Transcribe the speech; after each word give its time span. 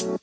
Welcome 0.00 0.16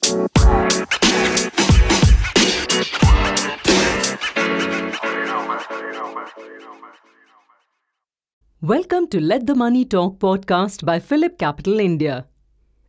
to 9.10 9.20
Let 9.20 9.46
the 9.46 9.54
Money 9.54 9.86
Talk 9.86 10.18
podcast 10.18 10.84
by 10.84 11.00
PhillipCapital 11.00 11.80
India, 11.80 12.26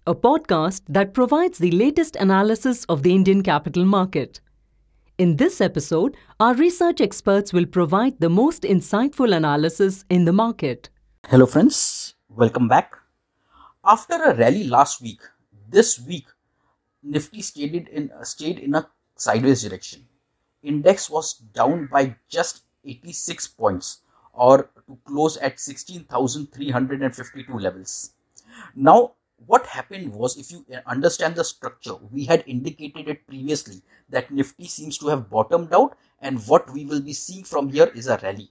a 0.07 0.15
podcast 0.15 0.81
that 0.89 1.13
provides 1.13 1.59
the 1.59 1.73
latest 1.73 2.17
analysis 2.17 2.87
of 2.87 3.03
the 3.03 3.15
Indian 3.15 3.43
capital 3.43 3.85
market. 3.85 4.41
In 5.19 5.37
this 5.37 5.61
episode, 5.61 6.17
our 6.41 6.55
research 6.55 7.03
experts 7.03 7.53
will 7.53 7.67
provide 7.67 8.19
the 8.19 8.31
most 8.31 8.63
insightful 8.63 9.37
analysis 9.37 10.07
in 10.09 10.25
the 10.25 10.33
market. 10.33 10.89
Hello, 11.27 11.45
friends. 11.45 12.15
Welcome 12.31 12.67
back. 12.67 12.97
After 13.85 14.15
a 14.15 14.35
rally 14.35 14.65
last 14.65 15.03
week, 15.03 15.21
this 15.69 16.01
week 16.01 16.25
Nifty 17.03 17.43
stayed 17.43 17.75
in 17.75 18.11
stayed 18.23 18.59
in 18.59 18.75
a 18.75 18.89
sideways 19.17 19.63
direction. 19.63 20.07
Index 20.63 21.09
was 21.09 21.35
down 21.35 21.87
by 21.87 22.17
just 22.29 22.63
86 22.85 23.49
points 23.49 24.03
or 24.33 24.71
to 24.87 24.99
close 25.05 25.37
at 25.39 25.61
16,352 25.61 27.59
levels. 27.59 28.13
Now, 28.75 29.13
what 29.47 29.67
happened 29.67 30.13
was 30.13 30.37
if 30.37 30.51
you 30.51 30.65
understand 30.87 31.37
the 31.37 31.45
structure, 31.45 31.95
we 32.11 32.25
had 32.25 32.43
indicated 32.47 33.09
it 33.09 33.27
previously 33.27 33.83
that 34.09 34.31
Nifty 34.31 34.67
seems 34.67 34.99
to 34.99 35.09
have 35.09 35.31
bottomed 35.31 35.73
out 35.73 35.97
and 36.21 36.41
what 36.49 36.71
we 36.73 36.85
will 36.85 37.01
be 37.01 37.13
seeing 37.13 37.45
from 37.45 37.71
here 37.71 37.91
is 37.95 38.09
a 38.09 38.19
rally. 38.23 38.51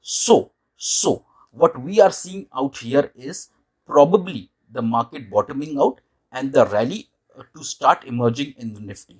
So, 0.00 0.50
so 0.76 1.24
what 1.52 1.80
we 1.80 2.00
are 2.00 2.10
seeing 2.10 2.48
out 2.54 2.76
here 2.78 3.12
is 3.14 3.50
probably 3.86 4.50
the 4.72 4.82
market 4.82 5.30
bottoming 5.30 5.78
out 5.78 6.00
and 6.32 6.52
the 6.52 6.66
rally 6.66 7.08
uh, 7.12 7.13
to 7.56 7.64
start 7.64 8.04
emerging 8.04 8.54
in 8.58 8.74
the 8.74 8.80
Nifty. 8.80 9.18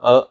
Uh, 0.00 0.24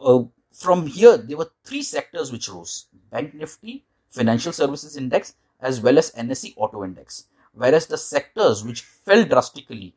uh, 0.00 0.22
from 0.52 0.86
here, 0.86 1.16
there 1.16 1.36
were 1.36 1.50
three 1.64 1.82
sectors 1.82 2.30
which 2.30 2.48
rose 2.48 2.86
Bank 3.10 3.34
Nifty, 3.34 3.84
Financial 4.10 4.52
Services 4.52 4.96
Index, 4.96 5.34
as 5.60 5.80
well 5.80 5.98
as 5.98 6.10
NSE 6.12 6.54
Auto 6.56 6.84
Index. 6.84 7.26
Whereas 7.54 7.86
the 7.86 7.98
sectors 7.98 8.64
which 8.64 8.82
fell 8.82 9.24
drastically 9.24 9.94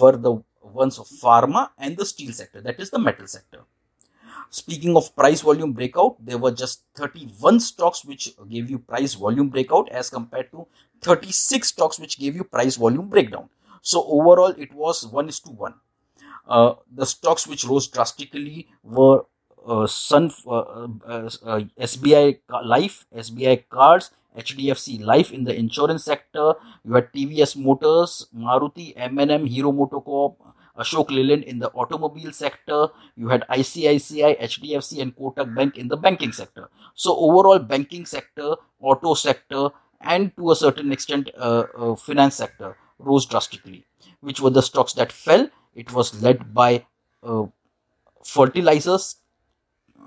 were 0.00 0.16
the 0.16 0.42
ones 0.62 0.98
of 0.98 1.06
pharma 1.06 1.70
and 1.78 1.96
the 1.96 2.06
steel 2.06 2.32
sector, 2.32 2.60
that 2.62 2.80
is 2.80 2.90
the 2.90 2.98
metal 2.98 3.26
sector. 3.26 3.60
Speaking 4.50 4.96
of 4.96 5.14
price 5.16 5.40
volume 5.40 5.72
breakout, 5.72 6.16
there 6.24 6.38
were 6.38 6.52
just 6.52 6.82
31 6.94 7.60
stocks 7.60 8.04
which 8.04 8.30
gave 8.48 8.70
you 8.70 8.78
price 8.78 9.14
volume 9.14 9.48
breakout 9.48 9.88
as 9.90 10.10
compared 10.10 10.50
to 10.52 10.66
36 11.02 11.68
stocks 11.68 11.98
which 11.98 12.18
gave 12.18 12.36
you 12.36 12.44
price 12.44 12.76
volume 12.76 13.08
breakdown. 13.08 13.48
So 13.84 14.02
overall, 14.08 14.54
it 14.56 14.72
was 14.72 15.06
1 15.06 15.28
is 15.28 15.40
to 15.40 15.50
1. 15.50 15.74
Uh, 16.48 16.74
the 16.90 17.04
stocks 17.04 17.46
which 17.46 17.64
rose 17.64 17.86
drastically 17.86 18.68
were 18.82 19.26
uh, 19.66 19.86
Sun, 19.86 20.32
uh, 20.46 20.88
uh, 21.06 21.30
uh 21.44 21.60
SBI 21.80 22.40
Life, 22.64 23.04
SBI 23.14 23.64
Cards, 23.68 24.10
HDFC 24.36 25.04
Life 25.04 25.32
in 25.32 25.44
the 25.44 25.54
insurance 25.54 26.04
sector. 26.04 26.54
You 26.84 26.94
had 26.94 27.12
TVS 27.12 27.56
Motors, 27.56 28.26
Maruti, 28.34 28.94
M&M, 28.96 29.44
Hero 29.46 29.70
MotoCorp, 29.70 30.36
Ashok 30.78 31.10
Leyland 31.10 31.44
in 31.44 31.58
the 31.58 31.68
automobile 31.72 32.32
sector. 32.32 32.88
You 33.16 33.28
had 33.28 33.44
ICICI, 33.50 34.40
HDFC, 34.40 35.02
and 35.02 35.14
Kotak 35.14 35.54
Bank 35.54 35.76
in 35.76 35.88
the 35.88 35.96
banking 35.96 36.32
sector. 36.32 36.68
So 36.94 37.14
overall, 37.16 37.58
banking 37.58 38.06
sector, 38.06 38.56
auto 38.80 39.12
sector, 39.12 39.68
and 40.00 40.34
to 40.36 40.52
a 40.52 40.56
certain 40.56 40.90
extent, 40.90 41.30
uh, 41.36 41.64
uh, 41.76 41.94
finance 41.96 42.36
sector 42.36 42.76
rose 42.98 43.26
drastically. 43.26 43.84
Which 44.20 44.40
were 44.40 44.50
the 44.50 44.62
stocks 44.62 44.92
that 44.94 45.12
fell? 45.12 45.48
It 45.74 45.92
was 45.92 46.22
led 46.22 46.54
by 46.54 46.86
uh, 47.22 47.46
fertilizers, 48.24 49.16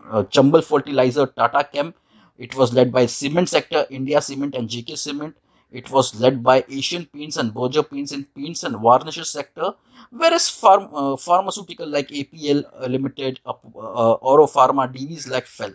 uh, 0.09 0.23
Chambal 0.23 0.63
Fertilizer, 0.63 1.27
Tata 1.27 1.67
Chem. 1.71 1.93
It 2.37 2.55
was 2.55 2.73
led 2.73 2.91
by 2.91 3.05
cement 3.07 3.49
sector, 3.49 3.85
India 3.89 4.21
Cement 4.21 4.55
and 4.55 4.69
JK 4.69 4.97
Cement. 4.97 5.35
It 5.69 5.91
was 5.91 6.19
led 6.19 6.43
by 6.43 6.63
Asian 6.69 7.05
Paints 7.07 7.35
and 7.35 7.53
Berger 7.53 7.83
Paints 7.83 8.13
in 8.13 8.23
paints 8.23 8.63
and 8.63 8.77
varnishes 8.77 9.29
sector, 9.29 9.73
whereas 10.11 10.43
pharm, 10.43 10.89
uh, 10.93 11.17
pharmaceutical 11.17 11.87
like 11.87 12.07
APL 12.07 12.63
uh, 12.79 12.85
Limited, 12.85 13.41
uh, 13.45 13.53
uh, 13.75 14.13
Oro 14.13 14.45
Pharma, 14.45 14.91
Divi's 14.91 15.27
like 15.27 15.45
fell. 15.45 15.73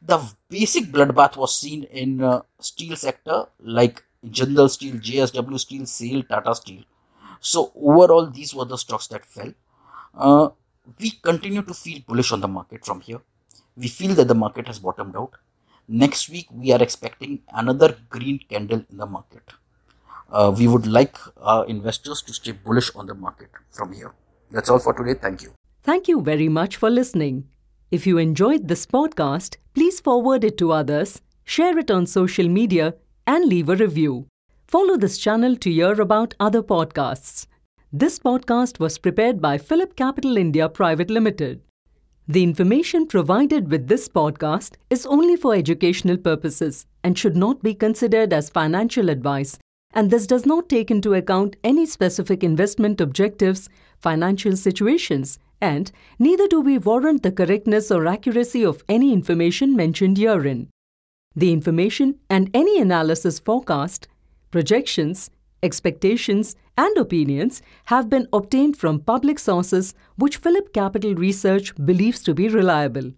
The 0.00 0.20
basic 0.48 0.86
bloodbath 0.86 1.36
was 1.36 1.54
seen 1.54 1.84
in 1.84 2.22
uh, 2.22 2.42
steel 2.60 2.96
sector 2.96 3.46
like 3.60 4.02
Jindal 4.26 4.70
Steel, 4.70 4.94
JSW 4.96 5.58
Steel, 5.58 5.86
SAIL, 5.86 6.22
Tata 6.24 6.54
Steel. 6.54 6.84
So 7.40 7.72
overall, 7.74 8.26
these 8.26 8.54
were 8.54 8.64
the 8.64 8.76
stocks 8.76 9.06
that 9.08 9.24
fell. 9.24 9.52
Uh, 10.14 10.50
we 11.00 11.10
continue 11.10 11.62
to 11.62 11.74
feel 11.74 12.00
bullish 12.06 12.32
on 12.32 12.40
the 12.40 12.48
market 12.48 12.84
from 12.84 13.00
here. 13.00 13.20
We 13.76 13.88
feel 13.88 14.14
that 14.14 14.28
the 14.28 14.34
market 14.34 14.66
has 14.66 14.78
bottomed 14.78 15.16
out 15.16 15.34
next 15.90 16.28
week 16.28 16.46
we 16.52 16.70
are 16.72 16.80
expecting 16.80 17.40
another 17.52 17.96
green 18.08 18.38
candle 18.48 18.80
in 18.90 18.96
the 18.96 19.06
market 19.06 19.42
uh, 20.30 20.54
we 20.56 20.68
would 20.68 20.86
like 20.86 21.16
our 21.40 21.66
investors 21.66 22.22
to 22.22 22.32
stay 22.32 22.52
bullish 22.52 22.94
on 22.94 23.06
the 23.06 23.14
market 23.14 23.50
from 23.72 23.92
here 23.92 24.14
that's 24.52 24.70
all 24.70 24.78
for 24.78 24.92
today 24.92 25.14
thank 25.14 25.42
you 25.42 25.52
thank 25.82 26.06
you 26.06 26.20
very 26.20 26.48
much 26.48 26.76
for 26.76 26.88
listening 26.88 27.42
if 27.90 28.06
you 28.06 28.18
enjoyed 28.18 28.68
this 28.68 28.86
podcast 28.86 29.56
please 29.74 29.98
forward 29.98 30.44
it 30.44 30.56
to 30.56 30.70
others 30.70 31.20
share 31.42 31.76
it 31.76 31.90
on 31.90 32.06
social 32.06 32.48
media 32.48 32.94
and 33.26 33.44
leave 33.44 33.68
a 33.68 33.76
review. 33.76 34.26
Follow 34.66 34.96
this 34.96 35.18
channel 35.18 35.56
to 35.56 35.70
hear 35.70 36.00
about 36.00 36.34
other 36.38 36.62
podcasts. 36.62 37.46
This 37.92 38.18
podcast 38.18 38.78
was 38.78 38.98
prepared 38.98 39.40
by 39.40 39.58
PhillipCapital 39.58 40.38
india 40.38 40.68
private 40.68 41.10
limited. 41.10 41.60
The 42.28 42.44
information 42.44 43.08
provided 43.08 43.70
with 43.70 43.88
this 43.88 44.08
podcast 44.08 44.76
is 44.88 45.06
only 45.06 45.34
for 45.34 45.54
educational 45.54 46.16
purposes 46.16 46.86
and 47.02 47.18
should 47.18 47.36
not 47.36 47.62
be 47.62 47.74
considered 47.74 48.32
as 48.32 48.48
financial 48.48 49.08
advice, 49.08 49.58
and 49.92 50.10
this 50.10 50.28
does 50.28 50.46
not 50.46 50.68
take 50.68 50.92
into 50.92 51.14
account 51.14 51.56
any 51.64 51.86
specific 51.86 52.44
investment 52.44 53.00
objectives, 53.00 53.68
financial 53.98 54.56
situations, 54.56 55.40
and 55.60 55.90
neither 56.20 56.46
do 56.46 56.60
we 56.60 56.78
warrant 56.78 57.24
the 57.24 57.32
correctness 57.32 57.90
or 57.90 58.06
accuracy 58.06 58.64
of 58.64 58.84
any 58.88 59.12
information 59.12 59.74
mentioned 59.74 60.16
herein. 60.16 60.68
The 61.36 61.52
information 61.52 62.18
and 62.28 62.50
any 62.52 62.80
analysis 62.80 63.38
forecast, 63.38 64.08
projections, 64.50 65.30
expectations, 65.62 66.56
and 66.76 66.96
opinions 66.96 67.62
have 67.84 68.10
been 68.10 68.26
obtained 68.32 68.76
from 68.76 69.00
public 69.00 69.38
sources 69.38 69.94
which 70.16 70.42
PhillipCapital 70.42 71.16
Research 71.18 71.72
believes 71.84 72.22
to 72.24 72.34
be 72.34 72.48
reliable. 72.48 73.12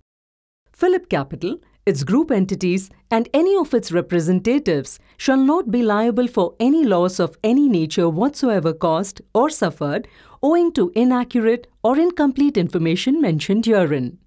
PhillipCapital, 0.77 1.61
its 1.87 2.05
group 2.05 2.31
entities, 2.31 2.91
and 3.11 3.29
any 3.33 3.57
of 3.57 3.73
its 3.75 3.91
representatives 3.91 4.99
shall 5.17 5.37
not 5.39 5.71
be 5.71 5.83
liable 5.83 6.29
for 6.29 6.55
any 6.61 6.85
loss 6.85 7.19
of 7.19 7.39
any 7.43 7.69
nature 7.69 8.09
whatsoever 8.09 8.73
caused 8.73 9.21
or 9.35 9.49
suffered 9.49 10.07
owing 10.43 10.73
to 10.73 10.93
inaccurate 10.95 11.67
or 11.83 11.99
incomplete 11.99 12.57
information 12.57 13.21
mentioned 13.21 13.65
herein. 13.65 14.19